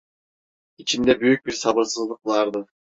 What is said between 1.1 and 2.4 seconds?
büyük bir sabırsızlık